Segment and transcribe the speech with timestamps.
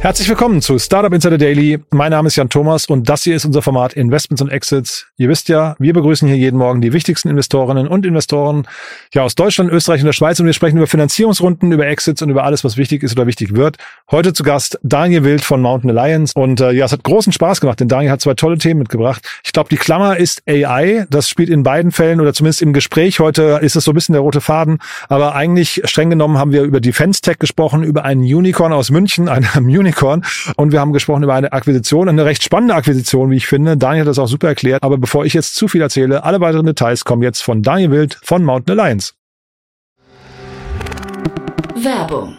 [0.00, 1.80] Herzlich willkommen zu Startup Insider Daily.
[1.90, 5.08] Mein Name ist Jan Thomas und das hier ist unser Format Investments und Exits.
[5.16, 8.68] Ihr wisst ja, wir begrüßen hier jeden Morgen die wichtigsten Investorinnen und Investoren
[9.12, 12.30] ja aus Deutschland, Österreich und der Schweiz und wir sprechen über Finanzierungsrunden, über Exits und
[12.30, 13.76] über alles, was wichtig ist oder wichtig wird.
[14.08, 17.60] Heute zu Gast Daniel Wild von Mountain Alliance und äh, ja, es hat großen Spaß
[17.60, 19.28] gemacht, denn Daniel hat zwei tolle Themen mitgebracht.
[19.42, 21.06] Ich glaube, die Klammer ist AI.
[21.10, 24.12] Das spielt in beiden Fällen oder zumindest im Gespräch heute ist es so ein bisschen
[24.12, 24.78] der rote Faden.
[25.08, 29.28] Aber eigentlich streng genommen haben wir über Defense Tech gesprochen, über einen Unicorn aus München,
[29.28, 29.87] ein Unicorn.
[30.56, 33.76] Und wir haben gesprochen über eine Akquisition, eine recht spannende Akquisition, wie ich finde.
[33.76, 34.82] Daniel hat das auch super erklärt.
[34.82, 38.18] Aber bevor ich jetzt zu viel erzähle, alle weiteren Details kommen jetzt von Daniel Wild
[38.22, 39.12] von Mountain Alliance.
[41.74, 42.38] Werbung.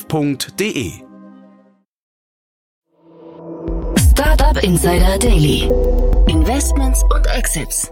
[0.01, 1.03] startup.de.
[3.97, 5.69] Startup Insider Daily.
[6.27, 7.91] Investments und Exits.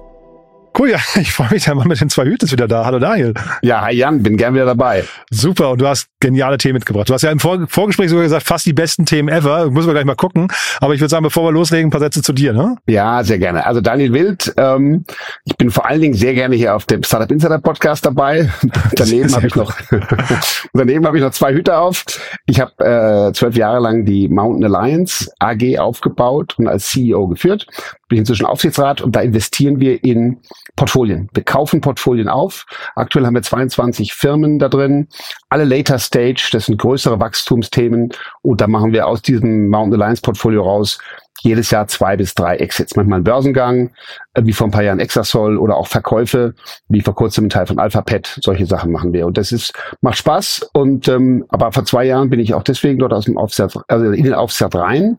[0.79, 2.85] Cool, ja, ich freue mich, der Mann mit den zwei Hütes wieder da.
[2.85, 3.33] Hallo Daniel.
[3.61, 5.03] Ja, hi Jan, bin gern wieder dabei.
[5.29, 7.09] Super, und du hast geniale Themen mitgebracht.
[7.09, 9.69] Du hast ja im Vor Vorgespräch sogar gesagt, fast die besten Themen ever.
[9.71, 10.47] Müssen wir gleich mal gucken.
[10.79, 12.77] Aber ich würde sagen, bevor wir loslegen, ein paar Sätze zu dir, ne?
[12.87, 13.65] Ja, sehr gerne.
[13.65, 15.03] Also Daniel Wild, ähm,
[15.43, 18.49] ich bin vor allen Dingen sehr gerne hier auf dem Startup Insider Podcast dabei.
[18.93, 19.73] daneben habe ich noch
[20.73, 22.05] daneben habe ich noch zwei Hüte auf.
[22.45, 27.67] Ich habe äh, zwölf Jahre lang die Mountain Alliance AG aufgebaut und als CEO geführt.
[28.09, 30.39] Bin inzwischen Aufsichtsrat und da investieren wir in
[30.75, 31.29] Portfolien.
[31.33, 32.65] Wir kaufen Portfolien auf.
[32.95, 35.07] Aktuell haben wir 22 Firmen da drin.
[35.49, 38.11] Alle Later Stage, das sind größere Wachstumsthemen.
[38.41, 40.97] Und da machen wir aus diesem Mountain Alliance Portfolio raus
[41.41, 42.95] jedes Jahr zwei bis drei Exits.
[42.95, 43.91] Manchmal ein Börsengang,
[44.33, 46.53] äh, wie vor ein paar Jahren Exasol oder auch Verkäufe,
[46.87, 48.39] wie vor kurzem ein Teil von Alphapet.
[48.43, 49.25] Solche Sachen machen wir.
[49.25, 50.69] Und das ist, macht Spaß.
[50.73, 54.11] Und, ähm, aber vor zwei Jahren bin ich auch deswegen dort aus dem Aufsatz, also
[54.11, 55.17] in den Aufsatz rein,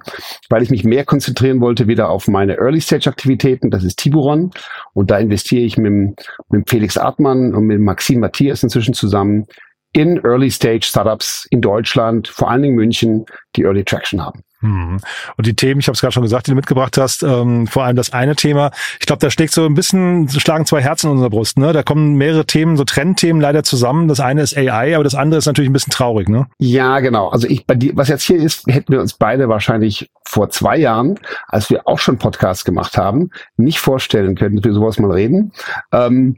[0.48, 3.70] weil ich mich mehr konzentrieren wollte wieder auf meine Early Stage Aktivitäten.
[3.70, 4.50] Das ist Tiburon.
[4.94, 6.14] Und da investiere ich mit,
[6.50, 9.46] mit Felix Artmann und mit Maxim Matthias inzwischen zusammen
[9.92, 13.26] in Early Stage Startups in Deutschland, vor allen Dingen München,
[13.56, 14.44] die Early Traction haben.
[14.60, 15.00] Hm.
[15.36, 17.84] Und die Themen, ich habe es gerade schon gesagt, die du mitgebracht hast, ähm, vor
[17.84, 21.12] allem das eine Thema, ich glaube, da schlägt so ein bisschen, schlagen zwei Herzen in
[21.12, 21.58] unserer Brust.
[21.58, 21.72] Ne?
[21.72, 24.08] Da kommen mehrere Themen, so Trendthemen leider zusammen.
[24.08, 26.28] Das eine ist AI, aber das andere ist natürlich ein bisschen traurig.
[26.28, 26.46] Ne?
[26.58, 27.28] Ja, genau.
[27.28, 30.76] Also ich, bei dir, was jetzt hier ist, hätten wir uns beide wahrscheinlich vor zwei
[30.76, 35.10] Jahren, als wir auch schon Podcasts gemacht haben, nicht vorstellen können, dass wir sowas mal
[35.10, 35.52] reden.
[35.92, 36.36] Ähm,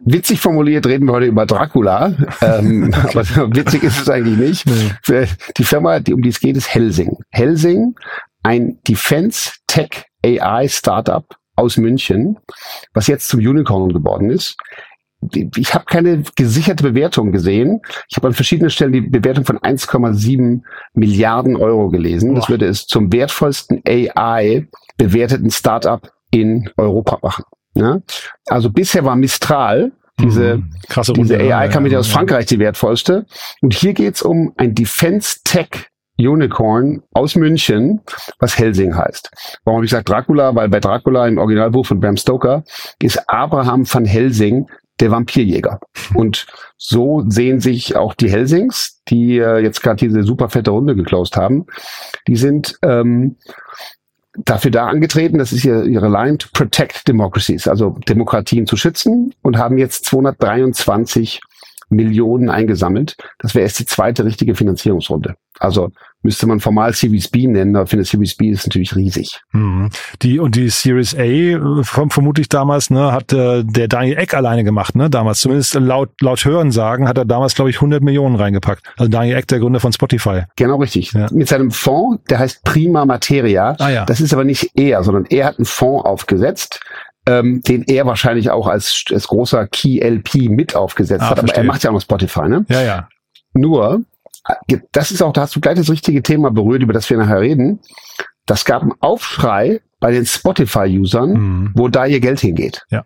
[0.00, 3.24] Witzig formuliert reden wir heute über Dracula, ähm, aber
[3.54, 4.66] witzig ist es eigentlich nicht.
[5.08, 5.26] Nee.
[5.56, 7.16] Die Firma, die, um die es geht, ist Helsing.
[7.30, 7.94] Helsing,
[8.42, 11.24] ein Defense Tech AI Startup
[11.56, 12.38] aus München,
[12.94, 14.56] was jetzt zum Unicorn geworden ist.
[15.32, 17.80] Ich habe keine gesicherte Bewertung gesehen.
[18.08, 22.34] Ich habe an verschiedenen Stellen die Bewertung von 1,7 Milliarden Euro gelesen.
[22.34, 22.40] Boah.
[22.40, 24.68] Das würde es zum wertvollsten AI
[24.98, 27.44] bewerteten Startup in Europa machen.
[27.76, 28.00] Ja?
[28.46, 30.70] Also bisher war Mistral diese, mhm.
[30.88, 33.26] Krasse diese AI-Kampagne aus Frankreich die wertvollste.
[33.60, 38.00] Und hier geht's um ein Defense Tech Unicorn aus München,
[38.38, 39.30] was Helsing heißt.
[39.64, 40.54] Warum habe ich gesagt Dracula?
[40.54, 42.64] Weil bei Dracula im Originalbuch von Bram Stoker
[43.02, 44.66] ist Abraham van Helsing
[44.98, 45.78] der Vampirjäger.
[46.14, 46.46] Und
[46.78, 51.36] so sehen sich auch die Helsings, die äh, jetzt gerade diese super fette Runde geclosed
[51.36, 51.66] haben.
[52.26, 53.36] Die sind ähm,
[54.38, 59.34] dafür da angetreten, das ist ihr, ihre Line, to protect democracies, also Demokratien zu schützen
[59.42, 61.40] und haben jetzt 223
[61.88, 63.16] Millionen eingesammelt.
[63.38, 65.36] Das wäre erst die zweite richtige Finanzierungsrunde.
[65.58, 65.90] Also
[66.22, 69.40] müsste man formal Series B nennen, aber für eine Series B ist natürlich riesig.
[69.52, 69.90] Mhm.
[70.22, 74.64] Die und die Series A äh, vermutlich damals, ne, hat äh, der Daniel Eck alleine
[74.64, 75.40] gemacht, ne, damals.
[75.40, 78.82] Zumindest laut laut Hören sagen, hat er damals glaube ich 100 Millionen reingepackt.
[78.96, 80.42] Also Daniel Eck, der Gründer von Spotify.
[80.56, 81.12] Genau richtig.
[81.12, 81.28] Ja.
[81.32, 83.76] Mit seinem Fonds, der heißt Prima Materia.
[83.78, 84.04] Ah, ja.
[84.04, 86.80] Das ist aber nicht er, sondern er hat einen Fonds aufgesetzt,
[87.26, 91.38] ähm, den er wahrscheinlich auch als, als großer Key LP mit aufgesetzt ah, hat.
[91.40, 92.64] Aber er macht ja auch noch Spotify, ne?
[92.68, 93.08] Ja, ja.
[93.52, 94.02] Nur,
[94.92, 97.40] das ist auch, da hast du gleich das richtige Thema berührt, über das wir nachher
[97.40, 97.80] reden.
[98.46, 101.72] Das gab einen Aufschrei bei den Spotify-Usern, Mhm.
[101.74, 102.84] wo da ihr Geld hingeht.
[102.90, 103.04] Ja.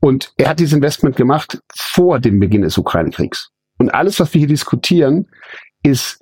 [0.00, 3.50] Und er hat dieses Investment gemacht vor dem Beginn des Ukraine-Kriegs.
[3.78, 5.28] Und alles, was wir hier diskutieren,
[5.82, 6.18] ist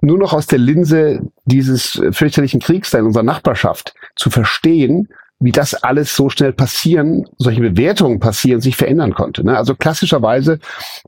[0.00, 5.08] nur noch aus der Linse dieses äh, fürchterlichen Kriegs da in unserer Nachbarschaft zu verstehen,
[5.38, 9.44] wie das alles so schnell passieren, solche Bewertungen passieren, sich verändern konnte.
[9.44, 9.56] Ne?
[9.56, 10.60] Also klassischerweise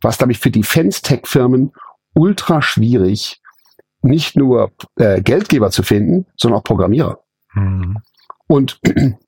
[0.03, 1.73] war es, glaube ich, für Defense-Tech-Firmen
[2.15, 3.41] ultra schwierig,
[4.03, 7.21] nicht nur äh, Geldgeber zu finden, sondern auch Programmierer.
[7.55, 7.99] Mhm.
[8.47, 8.81] Und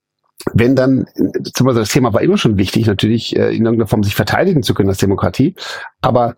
[0.53, 1.07] wenn dann,
[1.55, 4.63] zum Beispiel das Thema war immer schon wichtig, natürlich äh, in irgendeiner Form sich verteidigen
[4.63, 5.55] zu können als Demokratie,
[6.03, 6.37] aber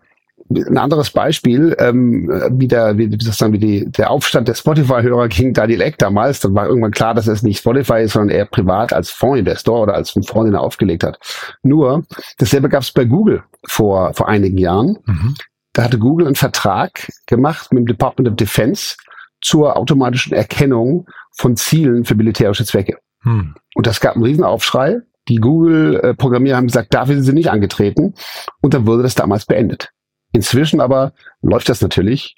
[0.55, 5.27] ein anderes Beispiel, ähm, wie, der, wie, wie, sozusagen, wie die, der Aufstand der Spotify-Hörer
[5.27, 8.45] gegen Daniel Eck damals, dann war irgendwann klar, dass es nicht Spotify ist, sondern eher
[8.45, 11.19] privat als Fondsinvestor oder als ein Fonds, den er aufgelegt hat.
[11.61, 12.03] Nur,
[12.37, 14.97] dasselbe gab es bei Google vor, vor einigen Jahren.
[15.05, 15.35] Mhm.
[15.73, 18.95] Da hatte Google einen Vertrag gemacht mit dem Department of Defense
[19.41, 22.97] zur automatischen Erkennung von Zielen für militärische Zwecke.
[23.23, 23.55] Mhm.
[23.75, 25.01] Und das gab einen Riesenaufschrei.
[25.27, 28.13] Die Google-Programmierer haben gesagt, dafür sind sie nicht angetreten.
[28.61, 29.89] Und dann wurde das damals beendet.
[30.33, 32.35] Inzwischen aber läuft das natürlich.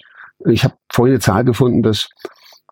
[0.47, 2.09] Ich habe vorhin eine Zahl gefunden, dass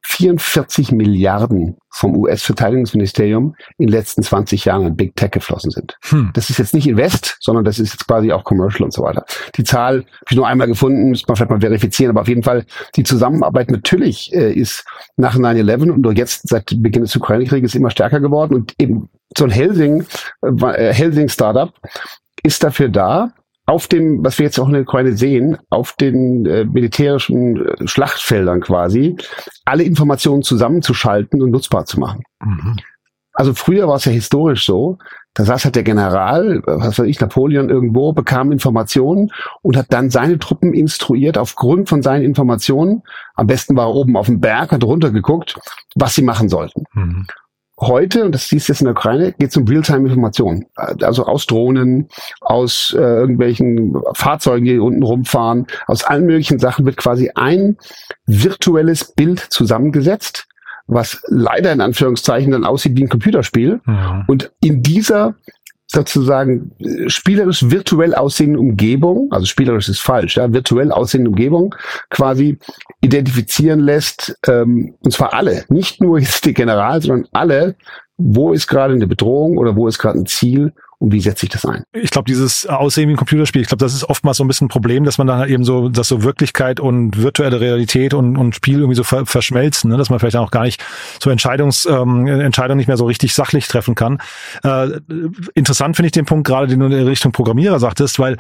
[0.06, 5.98] 44 Milliarden vom US-Verteidigungsministerium in den letzten 20 Jahren in Big Tech geflossen sind.
[6.10, 6.32] Hm.
[6.34, 9.26] Das ist jetzt nicht Invest, sondern das ist jetzt quasi auch Commercial und so weiter.
[9.56, 12.44] Die Zahl habe ich nur einmal gefunden, müsste man vielleicht mal verifizieren, aber auf jeden
[12.44, 12.66] Fall
[12.98, 14.84] die Zusammenarbeit natürlich äh, ist
[15.16, 19.52] nach 9-11 und jetzt seit Beginn des Ukraine-Krieges immer stärker geworden und eben so ein
[19.52, 20.06] Helsing,
[20.42, 21.74] äh, Helsing-Startup
[22.44, 23.34] ist dafür da,
[23.66, 27.88] auf dem, was wir jetzt auch in der Ukraine sehen, auf den äh, militärischen äh,
[27.88, 29.16] Schlachtfeldern quasi,
[29.66, 32.24] alle Informationen zusammenzuschalten und nutzbar zu machen.
[32.42, 32.78] Mhm.
[33.34, 35.00] Also früher war es ja historisch so,
[35.34, 39.32] da saß halt der General, was weiß ich, Napoleon irgendwo, bekam Informationen
[39.64, 43.02] und hat dann seine Truppen instruiert aufgrund von seinen Informationen.
[43.34, 45.58] Am besten war er oben auf dem Berg, hat runtergeguckt,
[45.96, 46.84] was sie machen sollten.
[46.94, 47.26] Mhm.
[47.88, 50.66] Heute, und das siehst du jetzt in der Ukraine, geht es um Realtime-Informationen.
[50.76, 52.10] Also aus Drohnen,
[52.42, 57.78] aus äh, irgendwelchen Fahrzeugen, die unten rumfahren, aus allen möglichen Sachen wird quasi ein
[58.26, 60.48] virtuelles Bild zusammengesetzt,
[60.88, 63.82] was leider in Anführungszeichen dann aussieht wie ein Computerspiel.
[63.86, 64.24] Mhm.
[64.28, 65.36] Und in dieser
[65.94, 71.76] sozusagen äh, spielerisch virtuell aussehenden Umgebung, also spielerisch ist falsch, ja, virtuell aussehende Umgebung
[72.10, 72.58] quasi
[73.02, 77.76] identifizieren lässt, ähm, und zwar alle, nicht nur jetzt die General, sondern alle,
[78.18, 80.74] wo ist gerade eine Bedrohung oder wo ist gerade ein Ziel
[81.04, 81.84] und wie setze ich das ein?
[81.92, 84.68] Ich glaube, dieses Aussehen wie ein Computerspiel, ich glaube, das ist oftmals so ein bisschen
[84.68, 88.38] ein Problem, dass man dann halt eben so, dass so Wirklichkeit und virtuelle Realität und,
[88.38, 89.98] und Spiel irgendwie so ver verschmelzen, ne?
[89.98, 90.82] dass man vielleicht auch gar nicht
[91.22, 94.20] so Entscheidungs, ähm, Entscheidungen nicht mehr so richtig sachlich treffen kann.
[94.64, 95.02] Äh,
[95.56, 98.38] interessant finde ich den Punkt gerade, den du in Richtung Programmierer sagtest, weil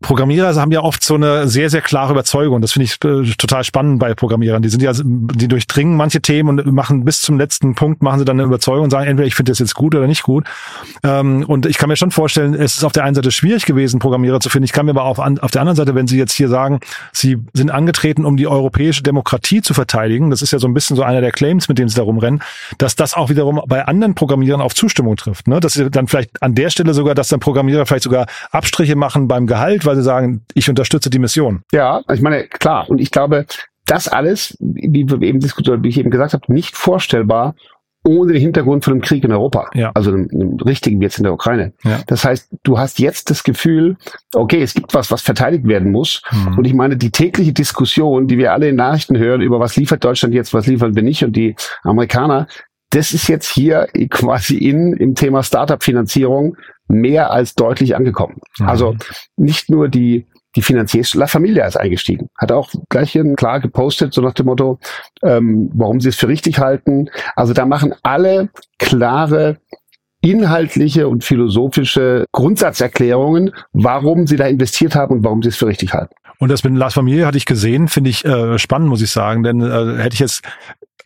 [0.00, 2.60] Programmierer haben ja oft so eine sehr, sehr klare Überzeugung.
[2.60, 4.60] Das finde ich äh, total spannend bei Programmierern.
[4.60, 8.24] Die sind ja, die durchdringen manche Themen und machen bis zum letzten Punkt, machen sie
[8.24, 10.46] dann eine Überzeugung und sagen, entweder ich finde das jetzt gut oder nicht gut.
[11.04, 14.00] Ähm, und ich kann mir schon vorstellen, es ist auf der einen Seite schwierig gewesen,
[14.00, 14.64] Programmierer zu finden.
[14.64, 16.80] Ich kann mir aber auch an, auf der anderen Seite, wenn Sie jetzt hier sagen,
[17.12, 20.96] Sie sind angetreten, um die europäische Demokratie zu verteidigen, das ist ja so ein bisschen
[20.96, 22.42] so einer der Claims, mit dem Sie da rumrennen,
[22.78, 25.46] dass das auch wiederum bei anderen Programmierern auf Zustimmung trifft.
[25.46, 25.60] Ne?
[25.60, 29.28] Dass Sie dann vielleicht an der Stelle sogar, dass dann Programmierer vielleicht sogar Abstriche machen
[29.28, 31.62] beim Gehalt, weil sie sagen, ich unterstütze die Mission.
[31.72, 32.88] Ja, ich meine, klar.
[32.88, 33.46] Und ich glaube,
[33.86, 37.54] das alles, wie wir eben diskutiert, wie ich eben gesagt habe, nicht vorstellbar
[38.06, 39.70] ohne den Hintergrund von einem Krieg in Europa.
[39.74, 39.90] Ja.
[39.94, 41.72] Also einem, einem richtigen jetzt in der Ukraine.
[41.84, 42.00] Ja.
[42.06, 43.96] Das heißt, du hast jetzt das Gefühl,
[44.34, 46.22] okay, es gibt was, was verteidigt werden muss.
[46.30, 46.58] Mhm.
[46.58, 50.04] Und ich meine, die tägliche Diskussion, die wir alle in Nachrichten hören, über was liefert
[50.04, 52.46] Deutschland jetzt, was liefern wir nicht und die Amerikaner,
[52.94, 58.40] das ist jetzt hier quasi in, im Thema Startup-Finanzierung mehr als deutlich angekommen.
[58.58, 58.68] Mhm.
[58.68, 58.96] Also
[59.36, 62.28] nicht nur die, die Finanziers, La Familia ist eingestiegen.
[62.38, 64.78] Hat auch gleich hier klar gepostet, so nach dem Motto,
[65.22, 67.08] ähm, warum sie es für richtig halten.
[67.34, 69.58] Also da machen alle klare
[70.20, 75.92] inhaltliche und philosophische Grundsatzerklärungen, warum sie da investiert haben und warum sie es für richtig
[75.92, 76.14] halten.
[76.38, 79.42] Und das mit Lars Familie hatte ich gesehen, finde ich äh, spannend, muss ich sagen,
[79.42, 80.42] denn äh, hätte ich jetzt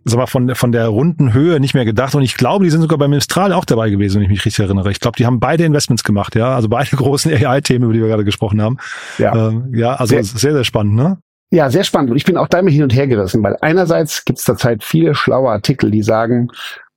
[0.09, 2.15] sag mal, von, von der runden Höhe nicht mehr gedacht.
[2.15, 4.65] Und ich glaube, die sind sogar beim Mistral auch dabei gewesen, wenn ich mich richtig
[4.65, 4.91] erinnere.
[4.91, 6.55] Ich glaube, die haben beide Investments gemacht, ja.
[6.55, 8.79] Also beide großen AI-Themen, über die wir gerade gesprochen haben.
[9.19, 11.19] Ja, Ähm, ja also Sehr- sehr, sehr spannend, ne?
[11.51, 12.11] ja sehr spannend.
[12.11, 14.85] Und ich bin auch da immer hin und her gerissen, weil einerseits gibt es zurzeit
[14.85, 16.49] viele schlaue Artikel, die sagen,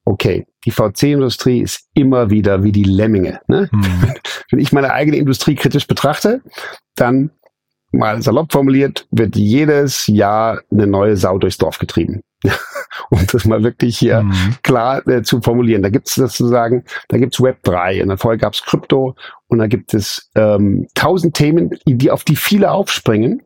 [0.04, 3.40] okay, die VC-Industrie ist immer wieder wie die Lemminge.
[3.48, 3.70] Ne?
[3.72, 3.82] Hm.
[4.52, 6.42] Wenn ich meine eigene Industrie kritisch betrachte,
[6.96, 7.32] dann
[7.94, 12.22] mal salopp formuliert, wird jedes Jahr eine neue Sau durchs Dorf getrieben.
[13.10, 14.32] um das mal wirklich hier Hm.
[14.64, 15.82] klar äh, zu formulieren.
[15.82, 19.16] Da gibt es sozusagen, da gibt's Web 3 und dann vorher gab's Krypto
[19.48, 23.44] und da gibt es ähm, tausend Themen, die auf die viele aufspringen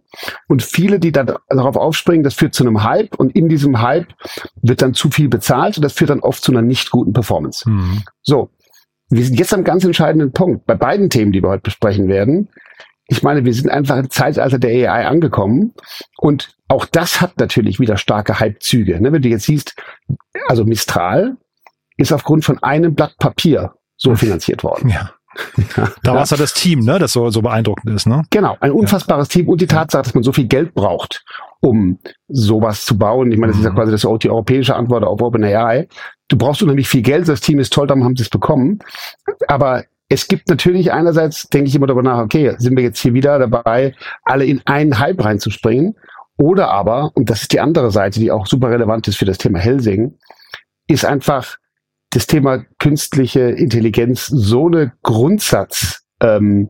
[0.48, 4.08] und viele, die da darauf aufspringen, das führt zu einem Hype und in diesem Hype
[4.62, 7.70] wird dann zu viel bezahlt und das führt dann oft zu einer nicht guten Performance.
[7.70, 8.04] Mhm.
[8.22, 8.50] So,
[9.10, 12.50] wir sind jetzt am ganz entscheidenden Punkt bei beiden Themen, die wir heute besprechen werden.
[13.07, 15.74] Ich meine, wir sind einfach im Zeitalter der AI angekommen
[16.17, 19.00] und auch das hat natürlich wieder starke Hypezüge.
[19.00, 19.12] Ne?
[19.12, 19.75] Wenn du jetzt siehst,
[20.47, 21.38] also Mistral
[21.97, 24.89] ist aufgrund von einem Blatt Papier so finanziert worden.
[24.89, 25.12] Ja.
[26.03, 28.24] Da war es ja das Team, ne, das so, so beeindruckend ist, ne?
[28.29, 29.33] Genau, ein unfassbares ja.
[29.33, 31.25] Team und die Tatsache, dass man so viel Geld braucht,
[31.59, 33.31] um sowas zu bauen.
[33.31, 33.75] Ich meine, das ist ja mhm.
[33.75, 35.88] quasi das, die europäische Antwort auf OpenAI.
[36.29, 38.79] Du brauchst unheimlich viel Geld, das Team ist toll, darum haben sie es bekommen.
[39.47, 43.13] Aber es gibt natürlich einerseits, denke ich immer darüber nach, okay, sind wir jetzt hier
[43.13, 45.95] wieder dabei, alle in einen Hype reinzuspringen?
[46.38, 49.38] Oder aber, und das ist die andere Seite, die auch super relevant ist für das
[49.38, 50.17] Thema Helsing,
[50.88, 51.57] ist einfach
[52.12, 56.69] das Thema künstliche Intelligenz so eine Grundsatz ähm,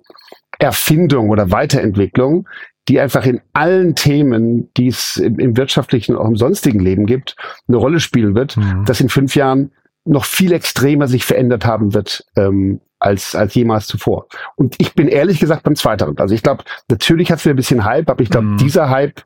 [0.59, 2.47] Erfindung oder Weiterentwicklung,
[2.87, 7.05] die einfach in allen Themen, die es im, im wirtschaftlichen und auch im sonstigen Leben
[7.05, 7.35] gibt,
[7.67, 8.85] eine Rolle spielen wird, mhm.
[8.85, 9.71] dass in fünf Jahren
[10.05, 14.27] noch viel extremer sich verändert haben wird, ähm, als, als jemals zuvor.
[14.55, 16.17] Und ich bin ehrlich gesagt beim Zweiteren.
[16.17, 18.57] Also ich glaube, natürlich hat es wieder ein bisschen Hype, aber ich glaube, mm.
[18.57, 19.21] dieser Hype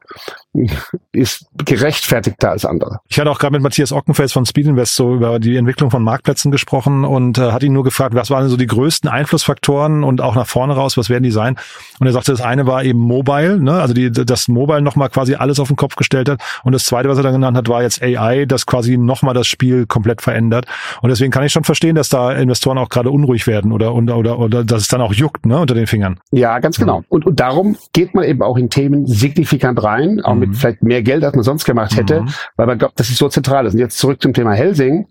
[1.12, 3.00] ist gerechtfertigter als andere.
[3.08, 6.04] Ich hatte auch gerade mit Matthias Ockenfels von Speed Invest so über die Entwicklung von
[6.04, 10.22] Marktplätzen gesprochen und äh, hat ihn nur gefragt, was waren so die größten Einflussfaktoren und
[10.22, 11.56] auch nach vorne raus, was werden die sein?
[12.00, 13.80] Und er sagte, das eine war eben Mobile, ne?
[13.80, 16.42] also die, das Mobile nochmal quasi alles auf den Kopf gestellt hat.
[16.64, 19.48] Und das zweite, was er dann genannt hat, war jetzt AI, das quasi nochmal das
[19.48, 20.66] Spiel komplett verändert.
[21.02, 24.18] Und deswegen kann ich schon verstehen, dass da Investoren auch gerade unruhig werden oder, oder,
[24.18, 25.60] oder, oder dass es dann auch juckt ne?
[25.60, 26.20] unter den Fingern.
[26.32, 27.04] Ja, ganz genau.
[27.10, 30.54] Und, und darum geht man eben auch in Themen signifikant rein, auch mit mhm.
[30.54, 32.30] vielleicht mehr Geld, als man sonst gemacht hätte, mhm.
[32.56, 33.74] weil man glaubt, dass es so zentral ist.
[33.74, 35.08] Und jetzt zurück zum Thema Helsing.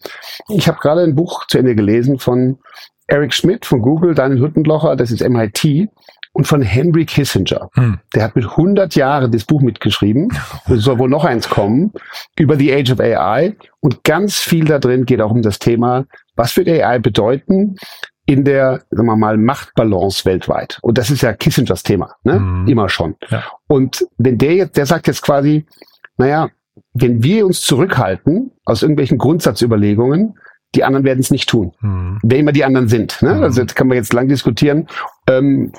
[0.49, 2.59] Ich habe gerade ein Buch zu Ende gelesen von
[3.07, 5.89] Eric Schmidt von Google, Daniel Hüttenlocher, das ist MIT,
[6.39, 7.69] und von Henry Kissinger.
[7.75, 7.99] Hm.
[8.15, 10.29] Der hat mit 100 Jahren das Buch mitgeschrieben.
[10.69, 11.93] Es soll wohl noch eins kommen
[12.37, 13.57] über the Age of AI.
[13.81, 16.05] Und ganz viel da drin geht auch um das Thema,
[16.37, 17.77] was wird AI bedeuten?
[18.29, 20.79] In der, sagen wir mal, Machtbalance weltweit.
[20.83, 22.39] Und das ist ja Kissingers Thema, ne?
[22.39, 22.69] Mhm.
[22.69, 23.17] Immer schon.
[23.31, 23.43] Ja.
[23.69, 25.65] Und wenn der jetzt, der sagt jetzt quasi,
[26.19, 26.51] naja,
[26.93, 30.35] wenn wir uns zurückhalten aus irgendwelchen Grundsatzüberlegungen,
[30.75, 31.73] die anderen werden es nicht tun.
[31.81, 32.19] Mhm.
[32.23, 33.23] Wer immer die anderen sind.
[33.23, 33.33] Ne?
[33.33, 33.43] Mhm.
[33.45, 34.89] Also das kann man jetzt lang diskutieren.
[35.27, 35.73] Ähm,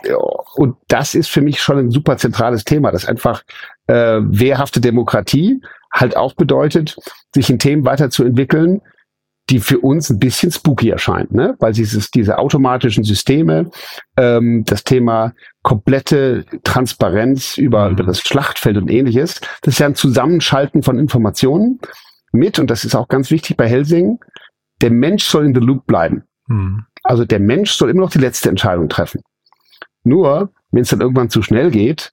[0.56, 3.44] und das ist für mich schon ein super zentrales Thema, das einfach
[3.86, 6.98] äh, wehrhafte Demokratie halt auch bedeutet,
[7.36, 8.82] sich in Themen weiterzuentwickeln,
[9.50, 11.56] die für uns ein bisschen spooky erscheint, ne?
[11.60, 13.72] weil dieses, diese automatischen Systeme,
[14.18, 17.94] ähm, das Thema komplette Transparenz über, mhm.
[17.94, 21.80] über das Schlachtfeld und ähnliches, das ist ja ein Zusammenschalten von Informationen
[22.32, 24.20] mit, und das ist auch ganz wichtig bei Helsing,
[24.82, 26.24] der Mensch soll in the loop bleiben.
[26.48, 26.86] Mhm.
[27.04, 29.22] Also der Mensch soll immer noch die letzte Entscheidung treffen.
[30.04, 32.12] Nur, wenn es dann irgendwann zu schnell geht,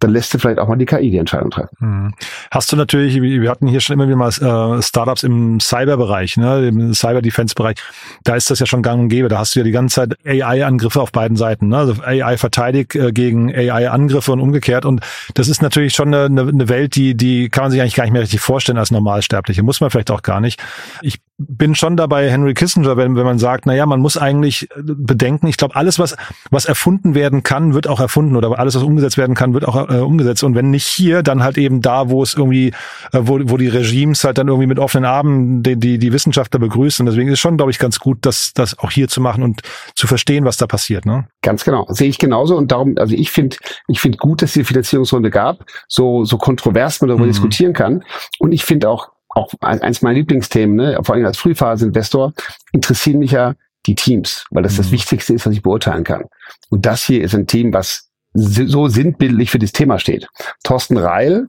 [0.00, 1.76] dann lässt du vielleicht auch mal die KI die Entscheidung treffen.
[1.80, 2.14] Hm.
[2.50, 6.68] Hast du natürlich, wir hatten hier schon immer wieder mal äh, Startups im Cyberbereich, ne,
[6.68, 7.76] im Cyber-Defense-Bereich,
[8.22, 9.28] da ist das ja schon gang und gäbe.
[9.28, 11.68] Da hast du ja die ganze Zeit AI-Angriffe auf beiden Seiten.
[11.68, 11.78] Ne?
[11.78, 14.84] Also AI verteidigt äh, gegen AI-Angriffe und umgekehrt.
[14.84, 15.00] Und
[15.34, 18.12] das ist natürlich schon eine, eine Welt, die, die kann man sich eigentlich gar nicht
[18.12, 19.62] mehr richtig vorstellen als Normalsterbliche.
[19.62, 20.62] Muss man vielleicht auch gar nicht.
[21.02, 24.68] Ich bin schon dabei Henry Kissinger, wenn, wenn man sagt, na ja, man muss eigentlich
[24.76, 26.16] bedenken, ich glaube, alles, was,
[26.50, 29.87] was erfunden werden kann, wird auch erfunden oder alles, was umgesetzt werden kann, wird auch
[29.88, 30.44] äh, umgesetzt.
[30.44, 32.68] Und wenn nicht hier, dann halt eben da, wo es irgendwie,
[33.12, 36.60] äh, wo, wo die Regimes halt dann irgendwie mit offenen Armen die, die, die Wissenschaftler
[36.60, 37.04] begrüßen.
[37.06, 39.62] Deswegen ist es schon, glaube ich, ganz gut, das, das auch hier zu machen und
[39.94, 41.06] zu verstehen, was da passiert.
[41.06, 41.26] Ne?
[41.42, 41.86] Ganz genau.
[41.88, 42.56] Sehe ich genauso.
[42.56, 43.56] Und darum, also ich finde,
[43.88, 47.30] ich finde gut, dass es die Finanzierungsrunde gab, so, so kontrovers man darüber mhm.
[47.30, 48.04] diskutieren kann.
[48.38, 52.32] Und ich finde auch, auch eins meiner Lieblingsthemen, ne, vor allem als Frühphase-Investor,
[52.72, 53.54] interessieren mich ja
[53.86, 54.78] die Teams, weil das mhm.
[54.78, 56.24] das Wichtigste ist, was ich beurteilen kann.
[56.70, 60.28] Und das hier ist ein Team, was so sinnbildlich für das Thema steht.
[60.64, 61.48] Thorsten Reil,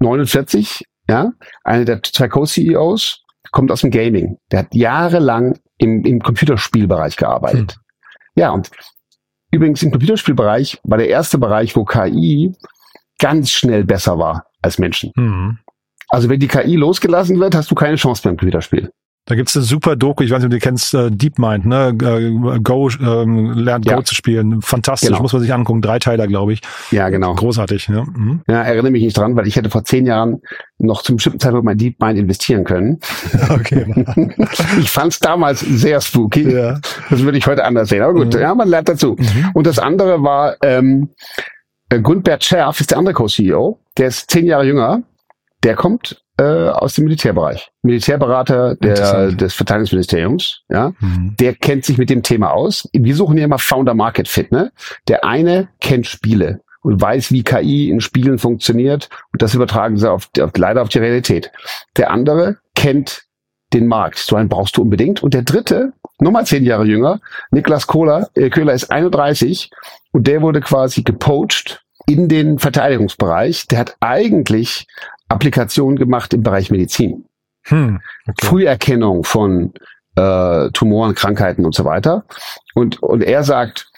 [0.00, 1.32] 49, ja,
[1.64, 3.22] einer der zwei Co-CEOs,
[3.52, 4.38] kommt aus dem Gaming.
[4.50, 7.76] Der hat jahrelang im, im Computerspielbereich gearbeitet.
[7.76, 8.40] Mhm.
[8.40, 8.70] Ja, und
[9.50, 12.54] übrigens im Computerspielbereich war der erste Bereich, wo KI
[13.18, 15.12] ganz schnell besser war als Menschen.
[15.16, 15.58] Mhm.
[16.08, 18.92] Also wenn die KI losgelassen wird, hast du keine Chance beim Computerspiel.
[19.28, 21.88] Da gibt's eine super Doku, ich weiß nicht, ob du kennst, äh, DeepMind, ne?
[21.88, 23.96] Äh, Go, ähm, lernt ja.
[23.96, 24.62] Go zu spielen.
[24.62, 25.20] Fantastisch, genau.
[25.20, 25.82] muss man sich angucken.
[25.82, 26.60] Drei Teiler, glaube ich.
[26.92, 27.34] Ja, genau.
[27.34, 28.04] Großartig, ja.
[28.04, 28.42] Mhm.
[28.48, 30.40] Ja, erinnere mich nicht dran, weil ich hätte vor zehn Jahren
[30.78, 33.00] noch zum bestimmten Zeitpunkt mein DeepMind investieren können.
[33.48, 33.86] Okay.
[34.78, 36.50] ich fand's damals sehr spooky.
[36.50, 36.80] Ja.
[37.10, 38.02] Das würde ich heute anders sehen.
[38.02, 38.40] Aber gut, mhm.
[38.40, 39.16] ja, man lernt dazu.
[39.18, 39.50] Mhm.
[39.54, 41.10] Und das andere war, ähm,
[41.88, 43.80] äh, Gundbert Scherf ist der andere Co-CEO.
[43.98, 45.02] Der ist zehn Jahre jünger
[45.66, 47.70] der kommt äh, aus dem Militärbereich.
[47.82, 51.34] Militärberater der, des Verteidigungsministeriums, ja, mhm.
[51.38, 52.88] der kennt sich mit dem Thema aus.
[52.92, 54.72] Wir suchen ja immer Founder Market Fit, ne?
[55.08, 60.10] Der eine kennt Spiele und weiß, wie KI in Spielen funktioniert und das übertragen sie
[60.10, 61.50] auf, auf, leider auf die Realität.
[61.96, 63.26] Der andere kennt
[63.72, 64.18] den Markt.
[64.18, 65.22] So einen brauchst du unbedingt.
[65.22, 69.70] Und der dritte, nochmal zehn Jahre jünger, Niklas Kohler, äh, Köhler ist 31
[70.12, 73.66] und der wurde quasi gepoacht in den Verteidigungsbereich.
[73.66, 74.86] Der hat eigentlich
[75.28, 77.24] Applikationen gemacht im Bereich Medizin.
[77.64, 78.46] Hm, okay.
[78.46, 79.72] Früherkennung von
[80.16, 82.24] äh, Tumoren, Krankheiten und so weiter.
[82.74, 83.90] Und, und er sagt,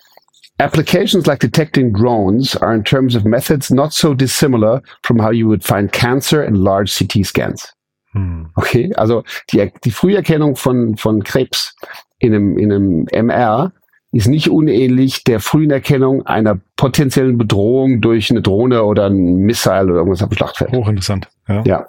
[0.60, 5.46] Applications like detecting drones are in terms of methods not so dissimilar from how you
[5.46, 7.72] would find cancer in large CT scans.
[8.12, 8.50] Hm.
[8.56, 11.76] Okay, also die, die Früherkennung von, von Krebs
[12.18, 13.72] in einem, in einem MR
[14.12, 19.84] ist nicht unähnlich der frühen Erkennung einer potenziellen Bedrohung durch eine Drohne oder ein Missile
[19.84, 20.72] oder irgendwas dem Schlachtfeld.
[20.72, 21.28] Hochinteressant.
[21.46, 21.62] Ja.
[21.64, 21.86] ja.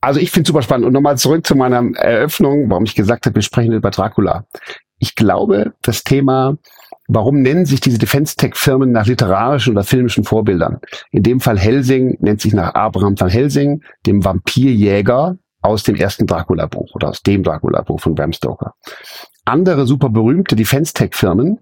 [0.00, 0.86] Also ich finde super spannend.
[0.86, 4.46] Und nochmal zurück zu meiner Eröffnung, warum ich gesagt habe, wir sprechen über Dracula.
[4.98, 6.56] Ich glaube, das Thema,
[7.08, 10.80] warum nennen sich diese Defense-Tech-Firmen nach literarischen oder filmischen Vorbildern?
[11.10, 16.26] In dem Fall Helsing nennt sich nach Abraham van Helsing, dem Vampirjäger aus dem ersten
[16.26, 18.74] Dracula-Buch oder aus dem Dracula-Buch von Bram Stoker.
[19.46, 21.58] Andere super berühmte Defense-Tech-Firmen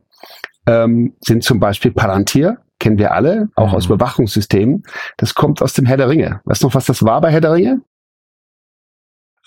[0.66, 3.74] ähm, sind zum Beispiel Palantir, kennen wir alle, auch mhm.
[3.74, 4.82] aus Überwachungssystemen.
[5.16, 6.40] Das kommt aus dem Herr der Ringe.
[6.44, 7.82] Weißt du noch, was das war bei Herr der Ringe?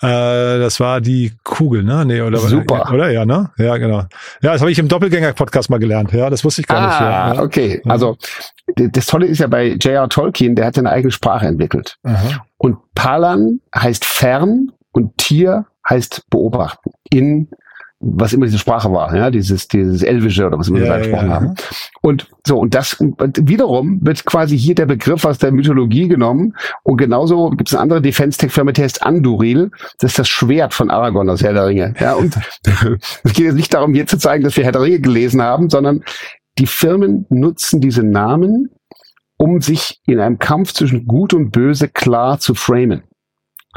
[0.00, 2.04] Äh, das war die Kugel, ne?
[2.06, 2.92] Nee, oder, Super.
[2.92, 3.10] Oder?
[3.10, 3.50] Ja, ne?
[3.58, 4.04] Ja, genau.
[4.40, 6.12] Ja, das habe ich im Doppelgänger-Podcast mal gelernt.
[6.12, 7.00] Ja, das wusste ich gar ah, nicht.
[7.00, 7.42] Ah, ja.
[7.42, 7.82] okay.
[7.84, 8.16] Also
[8.76, 10.08] das Tolle ist ja bei J.R.
[10.08, 11.96] Tolkien, der hat eine eigene Sprache entwickelt.
[12.04, 12.44] Aha.
[12.58, 16.92] Und Palan heißt fern und Tier heißt beobachten.
[17.10, 17.50] In
[18.00, 21.28] was immer diese Sprache war, ja, dieses, dieses Elvische oder was immer ja, da gesprochen
[21.28, 21.34] ja.
[21.34, 21.54] haben.
[22.00, 23.16] Und so, und das und
[23.48, 26.54] wiederum wird quasi hier der Begriff aus der Mythologie genommen.
[26.84, 29.70] Und genauso gibt es eine andere Defense-Tech-Firma, die heißt Anduril.
[29.98, 31.94] Das ist das Schwert von Aragorn aus Herr der Ringe.
[31.98, 32.36] Ja, und
[33.24, 35.68] es geht jetzt nicht darum, hier zu zeigen, dass wir Herr der Ringe gelesen haben,
[35.68, 36.04] sondern
[36.58, 38.70] die Firmen nutzen diese Namen,
[39.36, 43.02] um sich in einem Kampf zwischen Gut und Böse klar zu framen.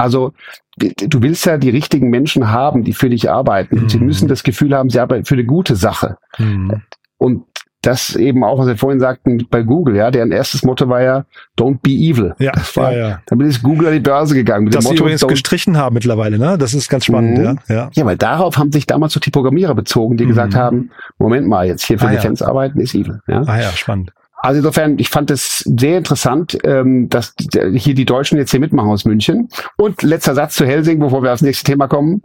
[0.02, 0.32] Also
[0.76, 3.82] du willst ja die richtigen Menschen haben, die für dich arbeiten.
[3.82, 3.88] Mhm.
[3.88, 6.16] Sie müssen das Gefühl haben, sie arbeiten für eine gute Sache.
[6.38, 6.82] Mhm.
[7.18, 7.44] Und
[7.82, 11.24] das eben auch, was wir vorhin sagten, bei Google, ja, deren erstes Motto war ja,
[11.58, 12.32] don't be evil.
[12.38, 13.20] Ja, das war, ja, ja.
[13.26, 14.64] Damit ist Google an die Börse gegangen.
[14.64, 16.56] Mit das dem Motto, sie übrigens gestrichen haben mittlerweile, ne?
[16.56, 17.44] Das ist ganz spannend, mhm.
[17.44, 17.54] ja.
[17.68, 17.90] ja.
[17.92, 20.28] Ja, weil darauf haben sich damals so die Programmierer bezogen, die mhm.
[20.28, 22.50] gesagt haben, Moment mal, jetzt hier für ah, Defense ja.
[22.50, 23.20] arbeiten ist evil.
[23.26, 23.42] Ja?
[23.46, 24.12] Ah ja, spannend.
[24.42, 27.34] Also insofern, ich fand es sehr interessant, ähm, dass
[27.74, 29.48] hier die Deutschen jetzt hier mitmachen aus München.
[29.76, 32.22] Und letzter Satz zu Helsing, bevor wir aufs nächste Thema kommen.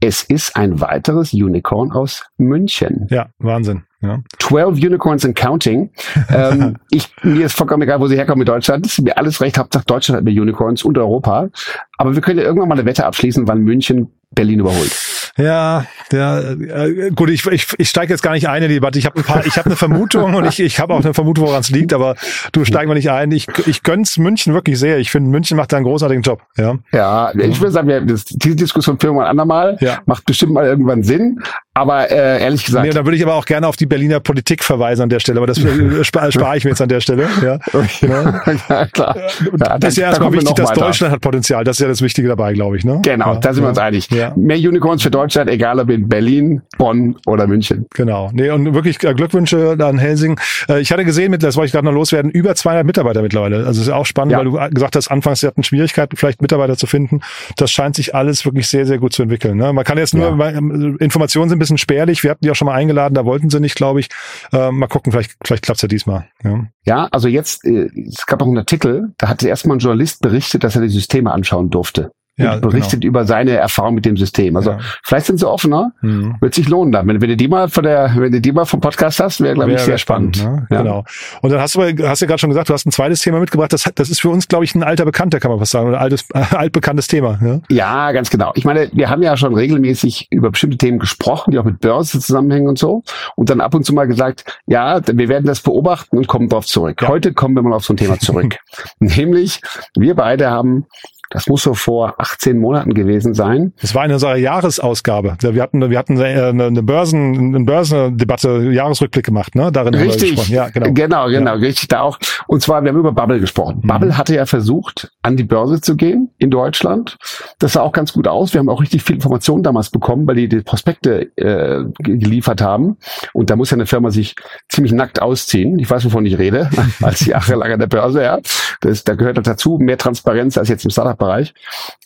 [0.00, 3.06] Es ist ein weiteres Unicorn aus München.
[3.08, 3.84] Ja, Wahnsinn.
[4.02, 4.22] Ja.
[4.38, 5.90] 12 Unicorns and Counting.
[6.28, 8.84] ähm, ich, mir ist vollkommen egal, wo sie herkommen in Deutschland.
[8.84, 9.56] Das ist mir alles recht.
[9.56, 11.48] Hauptsache Deutschland hat mehr Unicorns und Europa.
[11.96, 15.25] Aber wir können ja irgendwann mal eine Wette abschließen, wann München Berlin überholt.
[15.36, 18.98] Ja, der, äh, gut, ich, ich, ich steige jetzt gar nicht ein in die Debatte.
[18.98, 21.46] Ich habe ein paar, ich habe eine Vermutung und ich, ich habe auch eine Vermutung,
[21.46, 22.16] woran es liegt, aber
[22.52, 23.30] du steigen wir nicht ein.
[23.32, 24.98] Ich, ich gönn's München wirklich sehr.
[24.98, 26.42] Ich finde, München macht da einen großartigen Job.
[26.56, 29.76] Ja, ja ich würde sagen, wir, das, diese Diskussion führen wir ein andermal.
[29.80, 29.98] Ja.
[30.06, 31.38] Macht bestimmt mal irgendwann Sinn.
[31.76, 32.86] Aber äh, ehrlich gesagt.
[32.86, 35.40] Nee, da würde ich aber auch gerne auf die Berliner Politik verweisen an der Stelle,
[35.40, 37.28] aber das äh, spare spar ich mir jetzt an der Stelle.
[37.42, 37.58] Ja,
[38.00, 38.42] ja.
[38.70, 39.14] ja klar.
[39.60, 41.64] Ja, das ist ja erstmal wichtig, dass Deutschland hat Potenzial.
[41.64, 42.84] Das ist ja das Wichtige dabei, glaube ich.
[42.86, 43.02] Ne?
[43.02, 44.08] Genau, ja, da sind wir uns einig.
[44.10, 47.84] Mehr Unicorns für Deutschland, egal ob in Berlin, Bonn oder München.
[47.94, 48.30] Genau.
[48.32, 50.40] Nee, und wirklich äh, Glückwünsche an Helsing.
[50.70, 53.66] Äh, ich hatte gesehen, mit, das wollte ich gerade noch loswerden, über 200 Mitarbeiter mittlerweile.
[53.66, 56.78] Also ist ja auch spannend, weil du gesagt hast, anfangs sie hatten Schwierigkeiten, vielleicht Mitarbeiter
[56.78, 57.20] zu finden.
[57.58, 59.58] Das scheint sich alles wirklich sehr, sehr gut zu entwickeln.
[59.58, 59.74] Ne?
[59.74, 62.22] Man kann jetzt nur, ähm, Informationen sind ein bisschen spärlich.
[62.22, 64.08] Wir hatten die auch schon mal eingeladen, da wollten sie nicht, glaube ich.
[64.52, 66.28] Äh, mal gucken, vielleicht, vielleicht klappt's ja diesmal.
[66.42, 66.66] Ja.
[66.84, 70.64] ja, also jetzt, äh, es gab auch einen Artikel, da hatte erstmal ein Journalist berichtet,
[70.64, 73.10] dass er die Systeme anschauen durfte ja, berichtet genau.
[73.10, 74.56] über seine Erfahrung mit dem System.
[74.56, 74.78] Also ja.
[75.02, 76.36] vielleicht sind sie offener, mhm.
[76.40, 77.06] wird sich lohnen dann.
[77.06, 79.54] Wenn, wenn du die mal von der, wenn du die mal vom Podcast hast, wäre
[79.54, 80.36] glaube ich sehr spannend.
[80.36, 80.76] spannend ne?
[80.76, 80.82] ja.
[80.82, 81.04] Genau.
[81.40, 83.72] Und dann hast du, hast du gerade schon gesagt, du hast ein zweites Thema mitgebracht.
[83.72, 86.00] Das, das ist für uns glaube ich ein alter Bekannter, kann man was sagen, oder
[86.00, 87.38] altes, altbekanntes Thema.
[87.42, 87.60] Ja?
[87.70, 88.52] ja, ganz genau.
[88.54, 92.20] Ich meine, wir haben ja schon regelmäßig über bestimmte Themen gesprochen, die auch mit Börse
[92.20, 93.02] zusammenhängen und so.
[93.34, 96.66] Und dann ab und zu mal gesagt, ja, wir werden das beobachten und kommen darauf
[96.66, 97.00] zurück.
[97.06, 98.56] Heute kommen wir mal auf so ein Thema zurück.
[98.98, 99.60] Nämlich,
[99.96, 100.86] wir beide haben
[101.30, 103.72] das muss so vor 18 Monaten gewesen sein.
[103.80, 105.36] Das war eine unserer Jahresausgabe.
[105.40, 109.72] Wir hatten, wir hatten äh, eine Börsen, eine Börsendebatte, Jahresrückblick gemacht, ne?
[109.72, 110.92] Darin richtig, haben wir Ja, genau.
[110.92, 111.56] Genau, genau, ja.
[111.56, 112.18] richtig da auch.
[112.46, 113.80] Und zwar, wir haben über Bubble gesprochen.
[113.82, 113.88] Mhm.
[113.88, 117.16] Bubble hatte ja versucht, an die Börse zu gehen in Deutschland.
[117.58, 118.54] Das sah auch ganz gut aus.
[118.54, 122.96] Wir haben auch richtig viel Informationen damals bekommen, weil die die Prospekte äh, geliefert haben.
[123.32, 124.34] Und da muss ja eine Firma sich
[124.68, 125.78] ziemlich nackt ausziehen.
[125.78, 126.70] Ich weiß, wovon ich rede,
[127.02, 128.38] als jahrelang an der Börse, ja.
[128.80, 131.54] Das, da gehört dazu mehr Transparenz als jetzt im Startup Sprachbereich.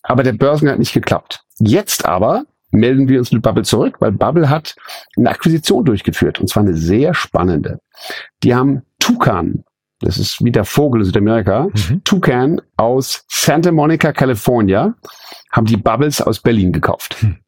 [0.02, 1.40] Aber der Börsengang hat nicht geklappt.
[1.58, 4.76] Jetzt aber melden wir uns mit Bubble zurück, weil Bubble hat
[5.16, 7.80] eine Akquisition durchgeführt und zwar eine sehr spannende.
[8.42, 9.64] Die haben Tucan,
[10.00, 12.02] das ist wie der Vogel in Südamerika, mhm.
[12.04, 14.94] Tucan aus Santa Monica, California,
[15.50, 17.16] haben die Bubbles aus Berlin gekauft.
[17.22, 17.38] Mhm.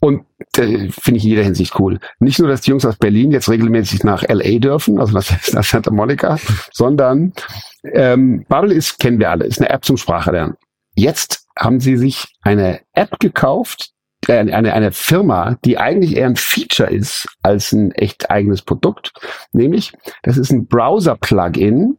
[0.00, 0.24] Und
[0.56, 2.00] äh, finde ich in jeder Hinsicht cool.
[2.18, 5.64] Nicht nur, dass die Jungs aus Berlin jetzt regelmäßig nach LA dürfen, also nach, nach
[5.64, 6.38] Santa Monica,
[6.72, 7.32] sondern
[7.84, 10.56] ähm, Bubble ist, kennen wir alle, ist eine App zum Sprachelernen.
[10.94, 13.90] Jetzt haben sie sich eine App gekauft,
[14.26, 19.12] äh, eine, eine Firma, die eigentlich eher ein Feature ist als ein echt eigenes Produkt.
[19.52, 21.98] Nämlich, das ist ein Browser-Plugin,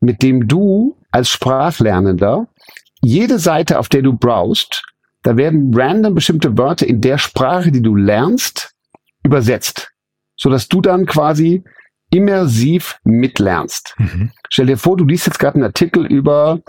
[0.00, 2.48] mit dem du als Sprachlernender
[3.02, 4.82] jede Seite, auf der du browst,
[5.22, 8.74] da werden random bestimmte Wörter in der Sprache, die du lernst,
[9.22, 9.92] übersetzt,
[10.36, 11.64] so dass du dann quasi
[12.10, 13.94] immersiv mitlernst.
[13.98, 14.30] Mhm.
[14.48, 16.60] Stell dir vor, du liest jetzt gerade einen Artikel über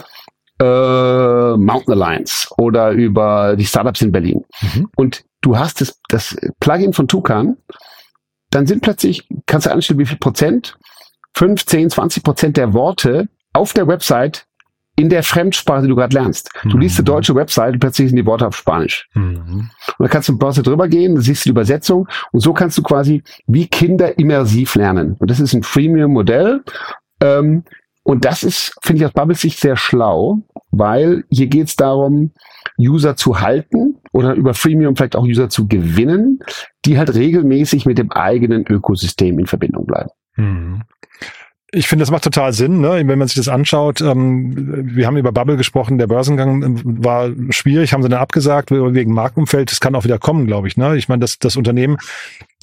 [0.59, 4.87] äh, Mountain Alliance oder über die Startups in Berlin mhm.
[4.95, 7.57] und du hast das, das Plugin von Tukan,
[8.51, 10.77] dann sind plötzlich, kannst du anstellen, wie viel Prozent,
[11.35, 14.47] 5, 10, 20 Prozent der Worte auf der Website
[14.97, 16.49] in der Fremdsprache, die du gerade lernst.
[16.63, 17.15] Du liest eine mhm.
[17.15, 19.09] deutsche Website und plötzlich sind die Worte auf Spanisch.
[19.13, 19.69] Mhm.
[19.97, 22.83] Und dann kannst du im Browser drüber gehen, siehst die Übersetzung und so kannst du
[22.83, 25.17] quasi wie Kinder immersiv lernen.
[25.19, 26.63] Und das ist ein Freemium-Modell.
[27.21, 27.63] Ähm,
[28.05, 30.37] und das ist, finde ich aus Bubbles Sicht sehr schlau,
[30.69, 32.33] weil hier geht es darum,
[32.79, 36.39] User zu halten oder über Freemium vielleicht auch User zu gewinnen,
[36.85, 40.11] die halt regelmäßig mit dem eigenen Ökosystem in Verbindung bleiben.
[40.35, 40.83] Mhm
[41.75, 43.03] ich finde, das macht total Sinn, ne?
[43.05, 44.01] wenn man sich das anschaut.
[44.01, 44.53] Ähm,
[44.95, 49.13] wir haben über Bubble gesprochen, der Börsengang ähm, war schwierig, haben sie dann abgesagt wegen
[49.13, 49.71] Marktumfeld.
[49.71, 50.77] Das kann auch wieder kommen, glaube ich.
[50.77, 50.95] Ne?
[50.95, 51.97] Ich meine, das, das Unternehmen,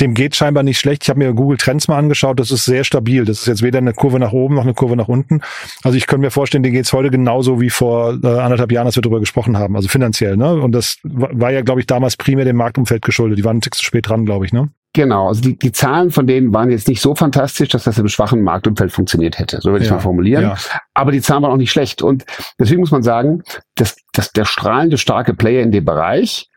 [0.01, 1.03] dem geht scheinbar nicht schlecht.
[1.05, 3.25] Ich habe mir Google Trends mal angeschaut, das ist sehr stabil.
[3.25, 5.43] Das ist jetzt weder eine Kurve nach oben noch eine Kurve nach unten.
[5.83, 8.97] Also ich könnte mir vorstellen, denen geht's heute genauso wie vor äh, anderthalb Jahren, als
[8.97, 9.77] wir darüber gesprochen haben.
[9.77, 10.37] Also finanziell.
[10.37, 10.55] Ne?
[10.55, 13.39] Und das war ja, glaube ich, damals primär dem Marktumfeld geschuldet.
[13.39, 14.53] Die waren zu spät dran, glaube ich.
[14.53, 14.71] Ne?
[14.95, 18.09] Genau, also die, die Zahlen von denen waren jetzt nicht so fantastisch, dass das im
[18.09, 20.45] schwachen Marktumfeld funktioniert hätte, so würde ich ja, mal formulieren.
[20.45, 20.57] Ja.
[20.93, 22.03] Aber die Zahlen waren auch nicht schlecht.
[22.03, 22.27] Und
[22.59, 23.43] deswegen muss man sagen,
[23.77, 26.51] dass, dass der strahlende starke Player in dem Bereich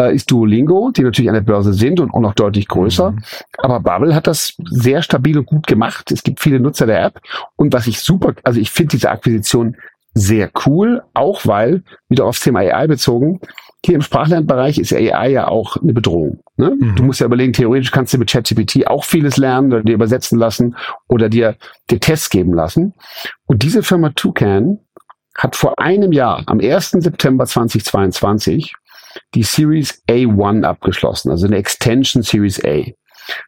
[0.00, 3.10] äh, ist Duolingo, die natürlich an der Börse sind und auch noch deutlich größer.
[3.10, 3.22] Mhm.
[3.58, 6.10] Aber Bubble hat das sehr stabil und gut gemacht.
[6.10, 7.20] Es gibt viele Nutzer der App.
[7.56, 9.76] Und was ich super, also ich finde diese Akquisition
[10.14, 13.40] sehr cool, auch weil, wieder aufs Thema AI bezogen,
[13.84, 16.40] hier im Sprachlernbereich ist AI ja auch eine Bedrohung.
[16.56, 16.76] Ne?
[16.78, 16.94] Mhm.
[16.94, 20.38] Du musst ja überlegen, theoretisch kannst du mit ChatGPT auch vieles lernen oder dir übersetzen
[20.38, 20.76] lassen
[21.08, 21.56] oder dir,
[21.90, 22.94] dir Tests geben lassen.
[23.46, 24.78] Und diese Firma Toucan
[25.36, 26.90] hat vor einem Jahr, am 1.
[26.90, 28.72] September 2022,
[29.34, 32.84] die Series A1 abgeschlossen, also eine Extension Series A.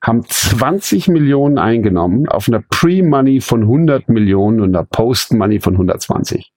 [0.03, 6.53] Haben 20 Millionen eingenommen auf einer Pre-Money von 100 Millionen und einer Post-Money von 120.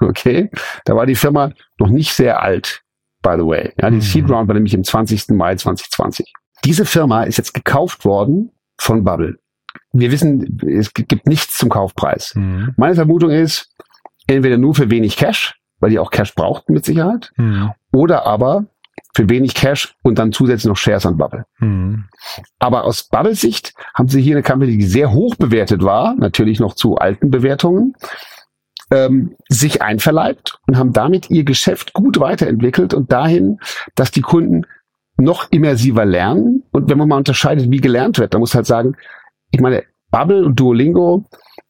[0.00, 0.50] Okay?
[0.84, 2.82] Da war die Firma noch nicht sehr alt
[3.22, 3.72] by the way.
[3.80, 4.00] Ja, die mhm.
[4.00, 5.30] Seed Round war nämlich im 20.
[5.30, 6.32] Mai 2020.
[6.64, 9.38] Diese Firma ist jetzt gekauft worden von Bubble.
[9.92, 12.34] Wir wissen, es gibt nichts zum Kaufpreis.
[12.34, 12.74] Mhm.
[12.76, 13.74] Meine Vermutung ist,
[14.26, 17.72] entweder nur für wenig Cash, weil die auch Cash brauchten mit Sicherheit, mhm.
[17.92, 18.66] oder aber
[19.14, 21.44] für wenig Cash und dann zusätzlich noch Shares an Bubble.
[21.58, 22.04] Mhm.
[22.58, 26.60] Aber aus Bubbles Sicht haben sie hier eine Company, die sehr hoch bewertet war, natürlich
[26.60, 27.94] noch zu alten Bewertungen,
[28.90, 33.58] ähm, sich einverleibt und haben damit ihr Geschäft gut weiterentwickelt und dahin,
[33.94, 34.66] dass die Kunden
[35.16, 36.64] noch immersiver lernen.
[36.72, 38.96] Und wenn man mal unterscheidet, wie gelernt wird, dann muss halt sagen,
[39.50, 41.24] ich meine, Bubble und Duolingo,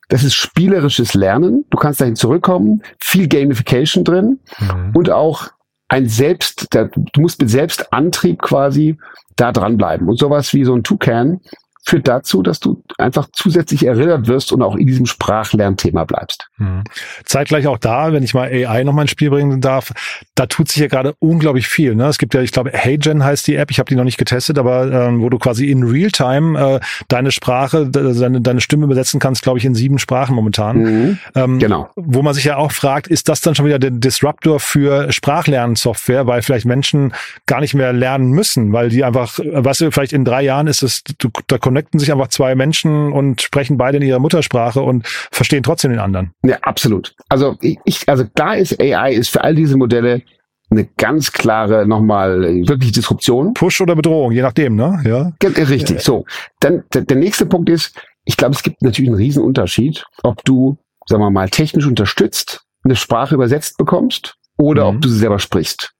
[0.08, 1.64] das ist spielerisches Lernen.
[1.70, 4.92] Du kannst dahin zurückkommen, viel Gamification drin mhm.
[4.94, 5.48] und auch
[5.88, 8.96] ein Selbst, du musst mit Selbstantrieb quasi
[9.36, 10.08] da dranbleiben.
[10.08, 11.40] Und sowas wie so ein Toucan
[11.86, 16.48] führt dazu, dass du einfach zusätzlich erinnert wirst und auch in diesem Sprachlernthema bleibst.
[16.58, 16.84] Mhm.
[17.24, 19.92] Zeitgleich auch da, wenn ich mal AI noch mal ins Spiel bringen darf,
[20.34, 21.94] da tut sich ja gerade unglaublich viel.
[21.94, 22.06] Ne?
[22.06, 24.58] Es gibt ja, ich glaube, HeyGen heißt die App, ich habe die noch nicht getestet,
[24.58, 29.42] aber ähm, wo du quasi in Realtime äh, deine Sprache, deine, deine Stimme übersetzen kannst,
[29.42, 30.76] glaube ich, in sieben Sprachen momentan.
[30.78, 31.18] Mhm.
[31.34, 31.90] Ähm, genau.
[31.96, 36.26] Wo man sich ja auch fragt, ist das dann schon wieder der Disruptor für Sprachlernsoftware,
[36.26, 37.14] weil vielleicht Menschen
[37.46, 40.82] gar nicht mehr lernen müssen, weil die einfach, weißt du, vielleicht in drei Jahren ist
[40.82, 45.06] es, du, da connecten sich einfach zwei Menschen und sprechen beide in ihrer Muttersprache und
[45.06, 46.32] verstehen trotzdem den anderen.
[46.42, 47.14] Ja, absolut.
[47.28, 50.22] Also ich, also da ist AI ist für all diese Modelle
[50.68, 53.54] eine ganz klare nochmal wirklich Disruption.
[53.54, 55.00] Push oder Bedrohung, je nachdem, ne?
[55.04, 55.32] Ja.
[55.48, 56.00] Richtig.
[56.00, 56.24] So.
[56.58, 60.44] Dann der, der nächste Punkt ist, ich glaube, es gibt natürlich einen riesen Unterschied, ob
[60.44, 64.96] du, sagen wir mal, technisch unterstützt eine Sprache übersetzt bekommst oder mhm.
[64.96, 65.92] ob du sie selber sprichst.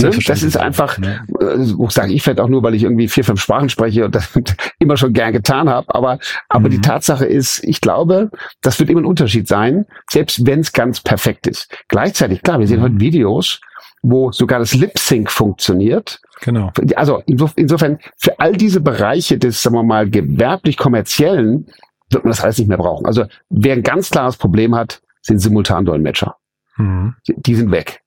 [0.00, 0.10] Ne?
[0.26, 1.24] Das ist einfach, ja.
[1.40, 4.28] äh, sage ich vielleicht auch nur, weil ich irgendwie vier, fünf Sprachen spreche und das
[4.78, 5.94] immer schon gern getan habe.
[5.94, 6.72] Aber, aber mhm.
[6.72, 8.30] die Tatsache ist, ich glaube,
[8.60, 11.68] das wird immer ein Unterschied sein, selbst wenn es ganz perfekt ist.
[11.88, 12.84] Gleichzeitig, klar, wir sehen mhm.
[12.84, 13.60] heute Videos,
[14.02, 16.20] wo sogar das Lip Sync funktioniert.
[16.40, 16.70] Genau.
[16.94, 21.66] Also insofern, für all diese Bereiche des, sagen wir mal, gewerblich-kommerziellen
[22.10, 23.06] wird man das alles nicht mehr brauchen.
[23.06, 26.36] Also wer ein ganz klares Problem hat, sind Simultandolmetscher.
[26.76, 27.14] Mhm.
[27.26, 28.02] Die sind weg.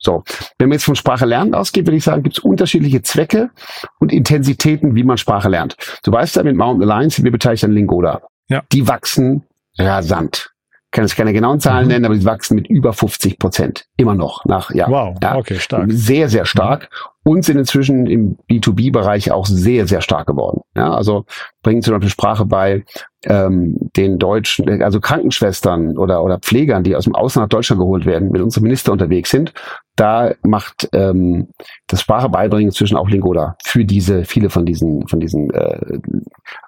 [0.00, 0.24] So,
[0.58, 3.50] wenn man jetzt von Sprache lernen ausgeht, würde ich sagen, gibt es unterschiedliche Zwecke
[3.98, 5.76] und Intensitäten, wie man Sprache lernt.
[6.02, 8.22] Du weißt ja, mit Mountain Alliance sind wir beteiligt an Lingoda.
[8.48, 8.62] Ja.
[8.72, 9.44] Die wachsen
[9.78, 10.50] rasant
[10.90, 11.92] kann jetzt keine genauen Zahlen mhm.
[11.92, 13.86] nennen, aber die wachsen mit über 50 Prozent.
[13.96, 14.88] Immer noch nach, ja.
[14.88, 15.86] Wow, ja, okay, stark.
[15.88, 16.88] Sehr, sehr stark.
[17.24, 17.32] Mhm.
[17.32, 20.62] Und sind inzwischen im B2B-Bereich auch sehr, sehr stark geworden.
[20.74, 21.26] Ja, also
[21.62, 22.84] bringen zum Beispiel Sprache bei
[23.24, 28.06] ähm, den Deutschen, also Krankenschwestern oder, oder Pflegern, die aus dem Ausland nach Deutschland geholt
[28.06, 29.52] werden, mit unserem Minister unterwegs sind.
[29.96, 31.48] Da macht ähm,
[31.86, 35.98] das Sprache beibringen inzwischen auch Lingoda für diese, viele von diesen, von diesen äh,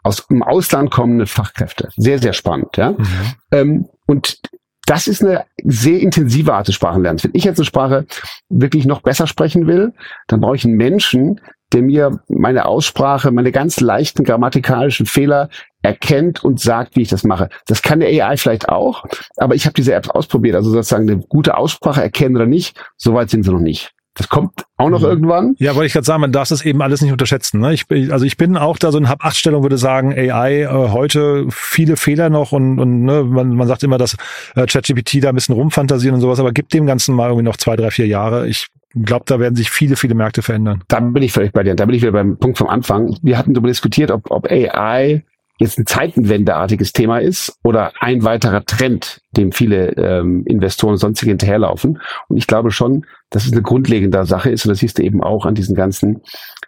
[0.03, 1.88] aus dem Ausland kommenden Fachkräfte.
[1.97, 2.77] Sehr, sehr spannend.
[2.77, 2.93] Ja?
[2.93, 3.07] Mhm.
[3.53, 4.38] Ähm, und
[4.87, 7.25] das ist eine sehr intensive Art des Sprachenlernens.
[7.25, 8.05] Wenn ich jetzt eine Sprache
[8.49, 9.93] wirklich noch besser sprechen will,
[10.27, 11.41] dann brauche ich einen Menschen,
[11.73, 15.49] der mir meine Aussprache, meine ganz leichten grammatikalischen Fehler
[15.83, 17.49] erkennt und sagt, wie ich das mache.
[17.67, 19.05] Das kann der AI vielleicht auch,
[19.37, 23.31] aber ich habe diese Apps ausprobiert, also sozusagen eine gute Aussprache erkennen oder nicht, soweit
[23.31, 23.93] sind sie noch nicht.
[24.15, 25.07] Das kommt auch noch mhm.
[25.07, 25.55] irgendwann.
[25.59, 27.61] Ja, wollte ich gerade sagen, man darf das eben alles nicht unterschätzen.
[27.61, 27.73] Ne?
[27.73, 31.97] Ich, also ich bin auch da so in Hab-Acht-Stellung, würde sagen, AI äh, heute viele
[31.97, 34.17] Fehler noch und, und ne, man, man sagt immer, dass
[34.55, 37.57] äh, ChatGPT da ein bisschen rumfantasieren und sowas, aber gibt dem Ganzen mal irgendwie noch
[37.57, 38.47] zwei, drei, vier Jahre.
[38.49, 40.83] Ich glaube, da werden sich viele, viele Märkte verändern.
[40.89, 41.75] Da bin ich völlig bei dir.
[41.75, 43.17] Da bin ich wieder beim Punkt vom Anfang.
[43.23, 45.25] Wir hatten darüber diskutiert, ob, ob AI
[45.59, 51.31] jetzt ein Zeitenwendeartiges Thema ist oder ein weiterer Trend, dem viele ähm, Investoren und sonstige
[51.31, 52.01] hinterherlaufen.
[52.29, 54.67] Und ich glaube schon, dass es eine grundlegende Sache ist.
[54.67, 56.23] Und das siehst du eben auch an diesen ganzen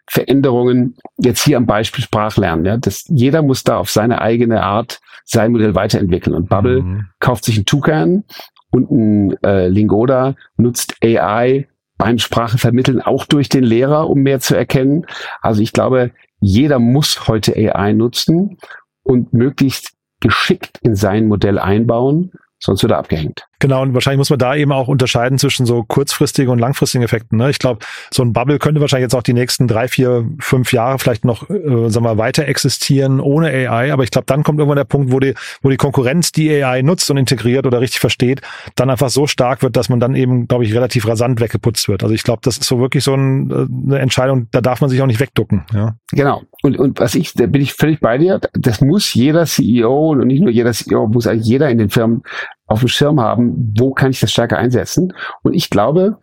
[0.07, 0.97] Veränderungen.
[1.19, 2.65] Jetzt hier am Beispiel Sprachlernen.
[2.65, 6.37] Ja, dass jeder muss da auf seine eigene Art sein Modell weiterentwickeln.
[6.37, 7.07] Und Bubble mhm.
[7.19, 8.25] kauft sich einen Tucan
[8.71, 11.67] und ein äh, Lingoda nutzt AI
[11.99, 15.07] beim Sprachevermitteln auch durch den Lehrer, um mehr zu erkennen.
[15.41, 18.59] Also ich glaube, jeder muss heute AI nutzen
[19.03, 23.47] und möglichst geschickt in sein Modell einbauen, sonst wird er abgehängt.
[23.61, 27.39] Genau, und wahrscheinlich muss man da eben auch unterscheiden zwischen so kurzfristigen und langfristigen Effekten.
[27.39, 27.51] Ne?
[27.51, 30.99] Ich glaube, so ein Bubble könnte wahrscheinlich jetzt auch die nächsten drei, vier, fünf Jahre
[30.99, 33.93] vielleicht noch, äh, sagen wir, weiter existieren ohne AI.
[33.93, 36.83] Aber ich glaube, dann kommt irgendwann der Punkt, wo die, wo die Konkurrenz die AI
[36.83, 38.41] nutzt und integriert oder richtig versteht,
[38.75, 42.03] dann einfach so stark wird, dass man dann eben, glaube ich, relativ rasant weggeputzt wird.
[42.03, 44.91] Also ich glaube, das ist so wirklich so ein, äh, eine Entscheidung, da darf man
[44.91, 45.65] sich auch nicht wegducken.
[45.73, 45.97] Ja?
[46.13, 46.43] Genau.
[46.63, 50.27] Und, und was ich, da bin ich völlig bei dir, das muss jeder CEO und
[50.27, 52.23] nicht nur jeder CEO, muss eigentlich jeder in den Firmen
[52.67, 55.13] auf dem Schirm haben, wo kann ich das stärker einsetzen.
[55.43, 56.19] Und ich glaube,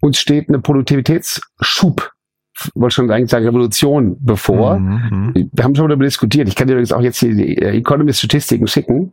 [0.00, 2.12] uns steht eine Produktivitätsschub
[2.74, 4.78] wollte schon eigentlich sagen Revolution bevor.
[4.78, 5.50] Mhm, mhm.
[5.52, 6.48] Wir haben schon darüber diskutiert.
[6.48, 9.12] Ich kann dir übrigens auch jetzt hier die äh, Economist-Statistiken schicken.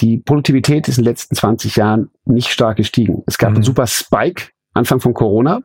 [0.00, 3.22] Die Produktivität ist in den letzten 20 Jahren nicht stark gestiegen.
[3.26, 3.56] Es gab mhm.
[3.56, 5.60] einen super Spike Anfang von Corona.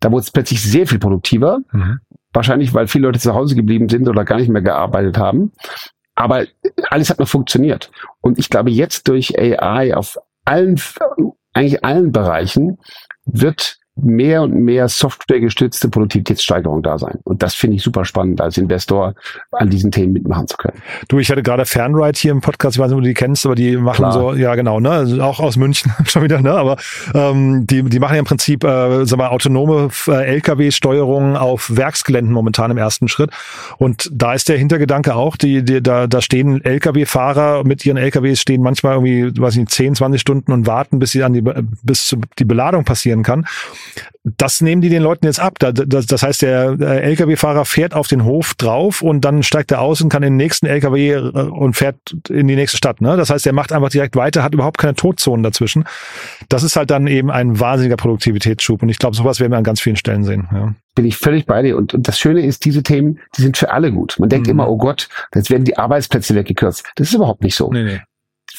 [0.00, 1.58] Da wurde es plötzlich sehr viel produktiver.
[1.72, 1.98] Mhm.
[2.32, 5.52] Wahrscheinlich, weil viele Leute zu Hause geblieben sind oder gar nicht mehr gearbeitet haben.
[6.16, 6.46] Aber
[6.90, 7.90] alles hat noch funktioniert.
[8.20, 10.80] Und ich glaube, jetzt durch AI auf allen,
[11.52, 12.78] eigentlich allen Bereichen
[13.24, 17.18] wird mehr und mehr softwaregestützte Produktivitätssteigerung da sein.
[17.24, 19.14] Und das finde ich super spannend, als Investor
[19.52, 20.82] an diesen Themen mitmachen zu können.
[21.08, 23.46] Du, ich hatte gerade Fernride hier im Podcast, ich weiß nicht, ob du die kennst,
[23.46, 24.12] aber die machen Klar.
[24.12, 26.76] so, ja genau, ne, also auch aus München schon wieder, ne, aber
[27.14, 32.34] ähm, die, die machen ja im Prinzip, äh, sag mal, autonome äh, LKW-Steuerung auf Werksgeländen
[32.34, 33.30] momentan im ersten Schritt.
[33.78, 38.40] Und da ist der Hintergedanke auch, die, die da, da stehen LKW-Fahrer mit ihren LKWs
[38.40, 41.42] stehen manchmal irgendwie, weiß ich nicht, 10, 20 Stunden und warten, bis sie an die,
[41.82, 43.46] bis die Beladung passieren kann
[44.24, 45.58] das nehmen die den Leuten jetzt ab.
[45.58, 50.08] Das, heißt, der Lkw-Fahrer fährt auf den Hof drauf und dann steigt er aus und
[50.08, 51.96] kann in den nächsten Lkw äh, und fährt
[52.28, 53.00] in die nächste Stadt.
[53.00, 53.16] Ne?
[53.16, 55.84] Das heißt, er macht einfach direkt weiter, hat überhaupt keine Todzonen dazwischen.
[56.48, 58.82] Das ist halt dann eben ein wahnsinniger Produktivitätsschub.
[58.82, 60.48] Und ich glaube, sowas werden wir an ganz vielen Stellen sehen.
[60.52, 60.74] Ja.
[60.96, 61.76] Bin ich völlig bei dir.
[61.76, 64.16] Und, und das Schöne ist, diese Themen, die sind für alle gut.
[64.18, 64.52] Man denkt mhm.
[64.52, 66.84] immer, oh Gott, jetzt werden die Arbeitsplätze weggekürzt.
[66.96, 67.70] Das ist überhaupt nicht so.
[67.72, 68.00] Nee, nee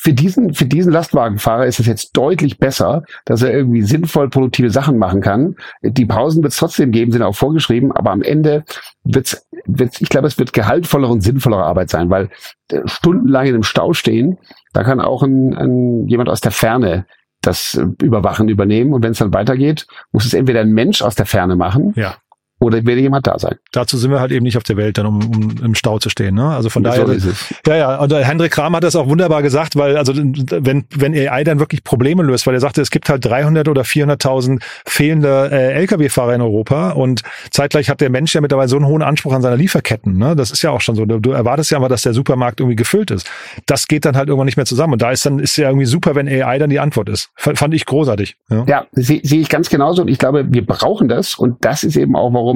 [0.08, 4.70] für diesen, für diesen Lastwagenfahrer ist es jetzt deutlich besser, dass er irgendwie sinnvoll produktive
[4.70, 5.58] Sachen machen kann.
[5.82, 8.64] Die Pausen wird es trotzdem geben, sind auch vorgeschrieben, aber am Ende
[9.04, 12.30] wird's, wird's, ich glaube, es wird gehaltvollere und sinnvollere Arbeit sein, weil
[12.72, 14.38] äh, stundenlang in einem Stau stehen,
[14.72, 17.06] da kann auch ein, ein, jemand aus der Ferne
[17.42, 21.26] das Überwachen übernehmen und wenn es dann weitergeht, muss es entweder ein Mensch aus der
[21.26, 22.16] Ferne machen ja
[22.60, 23.56] oder werde jemand da sein.
[23.72, 26.10] Dazu sind wir halt eben nicht auf der Welt, dann um, um im Stau zu
[26.10, 26.36] stehen.
[26.36, 26.48] Ne?
[26.48, 27.06] Also von daher.
[27.06, 27.54] So ist es.
[27.68, 27.96] Ja, ja.
[27.98, 31.84] Und Hendrik Kram hat das auch wunderbar gesagt, weil also wenn wenn AI dann wirklich
[31.84, 36.42] Probleme löst, weil er sagte, es gibt halt 300 oder 400.000 fehlende äh, LKW-Fahrer in
[36.42, 40.18] Europa und zeitgleich hat der Mensch ja mittlerweile so einen hohen Anspruch an seine Lieferketten.
[40.18, 40.36] Ne?
[40.36, 41.06] Das ist ja auch schon so.
[41.06, 43.30] Du, du erwartest ja immer, dass der Supermarkt irgendwie gefüllt ist.
[43.68, 44.94] Das geht dann halt irgendwann nicht mehr zusammen.
[44.94, 47.30] Und da ist dann ist ja irgendwie super, wenn AI dann die Antwort ist.
[47.36, 48.36] Fand ich großartig.
[48.50, 50.02] Ja, ja sehe seh ich ganz genauso.
[50.02, 51.36] Und ich glaube, wir brauchen das.
[51.36, 52.47] Und das ist eben auch, warum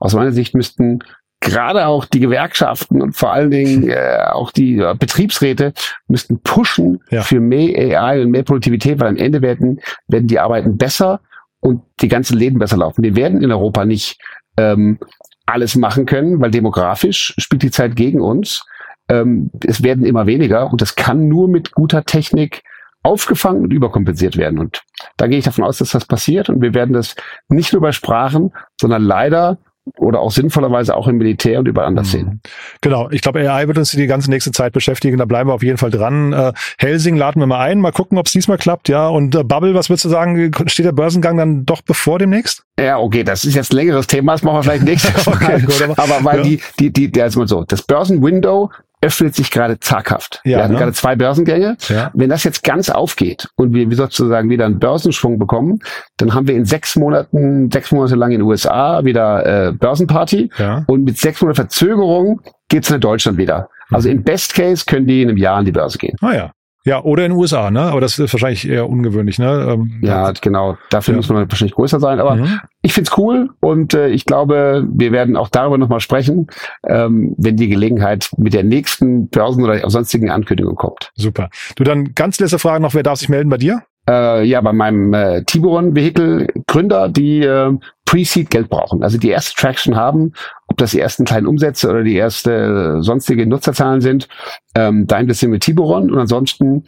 [0.00, 1.00] aus meiner Sicht müssten
[1.40, 5.72] gerade auch die Gewerkschaften und vor allen Dingen äh, auch die äh, Betriebsräte
[6.08, 7.22] müssten pushen ja.
[7.22, 11.20] für mehr AI und mehr Produktivität, weil am Ende werden, werden die Arbeiten besser
[11.60, 13.02] und die ganzen Läden besser laufen.
[13.02, 14.18] Wir werden in Europa nicht
[14.56, 14.98] ähm,
[15.46, 18.64] alles machen können, weil demografisch spielt die Zeit gegen uns.
[19.08, 22.62] Ähm, es werden immer weniger und das kann nur mit guter Technik
[23.06, 24.58] aufgefangen und überkompensiert werden.
[24.58, 24.82] Und
[25.16, 26.48] da gehe ich davon aus, dass das passiert.
[26.48, 27.14] Und wir werden das
[27.48, 29.58] nicht nur bei Sprachen, sondern leider
[29.96, 32.10] oder auch sinnvollerweise auch im Militär und überall anders mhm.
[32.10, 32.40] sehen.
[32.80, 35.62] Genau, ich glaube, AI wird uns die ganze nächste Zeit beschäftigen, da bleiben wir auf
[35.62, 36.32] jeden Fall dran.
[36.32, 39.06] Äh, Helsing laden wir mal ein, mal gucken, ob es diesmal klappt, ja.
[39.06, 42.64] Und äh, Bubble, was würdest du sagen, steht der Börsengang dann doch bevor demnächst?
[42.80, 45.36] Ja, okay, das ist jetzt ein längeres Thema, das machen wir vielleicht nächstes Mal.
[45.36, 46.42] okay, gut, aber, aber weil ja.
[46.42, 48.70] die, die, die, der ist mal so, das Börsenwindow
[49.02, 50.40] öffnet sich gerade zaghaft.
[50.44, 50.78] Ja, wir hatten ne?
[50.78, 51.76] gerade zwei Börsengänge.
[51.88, 52.10] Ja.
[52.14, 55.80] Wenn das jetzt ganz aufgeht und wir sozusagen wieder einen Börsenschwung bekommen,
[56.16, 60.50] dann haben wir in sechs Monaten, sechs Monate lang in den USA wieder äh, Börsenparty
[60.58, 60.84] ja.
[60.86, 63.68] und mit sechs Monaten Verzögerung geht's in Deutschland wieder.
[63.90, 64.16] Also mhm.
[64.16, 66.16] im Best Case können die in einem Jahr an die Börse gehen.
[66.20, 66.50] Ah ja.
[66.86, 67.80] Ja, oder in den USA, ne?
[67.80, 69.72] Aber das ist wahrscheinlich eher ungewöhnlich, ne?
[69.72, 70.78] Ähm, ja, genau.
[70.90, 71.16] Dafür ja.
[71.16, 72.20] muss man wahrscheinlich größer sein.
[72.20, 72.60] Aber mhm.
[72.80, 76.46] ich find's cool und äh, ich glaube, wir werden auch darüber nochmal sprechen,
[76.86, 81.10] ähm, wenn die Gelegenheit mit der nächsten Börsen- oder sonstigen Ankündigung kommt.
[81.16, 81.50] Super.
[81.74, 83.82] Du dann ganz letzte Frage noch, wer darf sich melden bei dir?
[84.08, 89.28] Äh, ja, bei meinem äh, Tiburon Vehicle Gründer, die äh, Pre-Seed Geld brauchen, also die
[89.28, 90.32] erste Traction haben,
[90.68, 94.28] ob das die ersten kleinen Umsätze oder die erste sonstige Nutzerzahlen sind,
[94.74, 96.86] ähm, da investieren wir Tiburon und ansonsten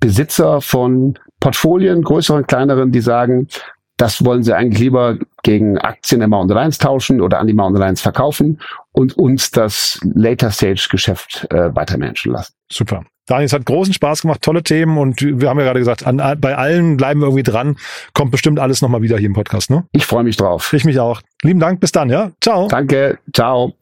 [0.00, 3.48] Besitzer von Portfolien, größeren, kleineren, die sagen,
[3.96, 7.80] das wollen sie eigentlich lieber gegen Aktien der Mountain Alliance tauschen oder an die Mountain
[7.80, 8.60] Alliance verkaufen
[8.92, 12.52] und uns das Later Stage Geschäft äh, weitermanagen lassen.
[12.70, 13.04] Super.
[13.26, 16.22] Daniel, es hat großen Spaß gemacht, tolle Themen und wir haben ja gerade gesagt, an,
[16.40, 17.76] bei allen bleiben wir irgendwie dran.
[18.14, 19.84] Kommt bestimmt alles nochmal wieder hier im Podcast, ne?
[19.92, 20.72] Ich freue mich drauf.
[20.72, 21.22] Ich mich auch.
[21.42, 22.30] Lieben Dank, bis dann, ja?
[22.40, 22.68] Ciao.
[22.68, 23.74] Danke, ciao.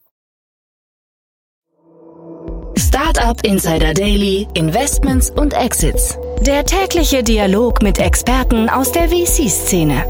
[2.76, 6.18] Startup Insider Daily, Investments und Exits.
[6.40, 10.04] Der tägliche Dialog mit Experten aus der VC-Szene.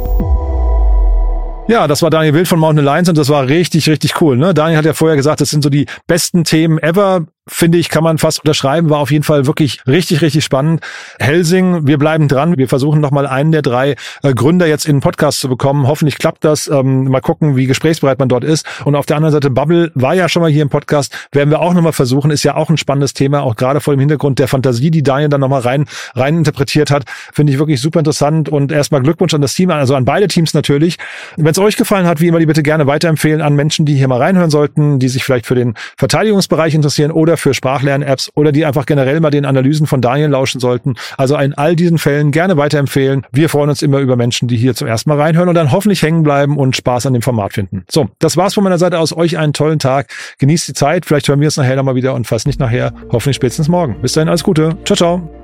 [1.66, 4.36] Ja, das war Daniel Wild von Mountain Alliance und das war richtig, richtig cool.
[4.36, 4.52] Ne?
[4.52, 8.02] Daniel hat ja vorher gesagt, das sind so die besten Themen ever finde ich, kann
[8.02, 10.80] man fast unterschreiben, war auf jeden Fall wirklich richtig, richtig spannend.
[11.18, 12.56] Helsing, wir bleiben dran.
[12.56, 15.86] Wir versuchen nochmal einen der drei äh, Gründer jetzt in den Podcast zu bekommen.
[15.86, 16.68] Hoffentlich klappt das.
[16.68, 18.66] Ähm, mal gucken, wie gesprächsbereit man dort ist.
[18.84, 21.28] Und auf der anderen Seite, Bubble war ja schon mal hier im Podcast.
[21.32, 22.30] Werden wir auch nochmal versuchen.
[22.30, 25.28] Ist ja auch ein spannendes Thema, auch gerade vor dem Hintergrund der Fantasie, die Daniel
[25.28, 27.04] dann nochmal rein, rein interpretiert hat.
[27.32, 28.48] Finde ich wirklich super interessant.
[28.48, 30.96] Und erstmal Glückwunsch an das Team, also an beide Teams natürlich.
[31.36, 34.08] Wenn es euch gefallen hat, wie immer, die bitte gerne weiterempfehlen an Menschen, die hier
[34.08, 38.52] mal reinhören sollten, die sich vielleicht für den Verteidigungsbereich interessieren oder oder für Sprachlern-Apps oder
[38.52, 40.94] die einfach generell mal den Analysen von Daniel lauschen sollten.
[41.16, 43.26] Also in all diesen Fällen gerne weiterempfehlen.
[43.32, 46.02] Wir freuen uns immer über Menschen, die hier zum ersten Mal reinhören und dann hoffentlich
[46.02, 47.84] hängen bleiben und Spaß an dem Format finden.
[47.90, 49.16] So, das war's von meiner Seite aus.
[49.16, 50.10] Euch einen tollen Tag.
[50.38, 51.06] Genießt die Zeit.
[51.06, 52.92] Vielleicht hören wir es nachher nochmal wieder und fast nicht nachher.
[53.10, 53.96] Hoffentlich spätestens morgen.
[54.00, 54.76] Bis dahin alles Gute.
[54.84, 55.43] Ciao, ciao.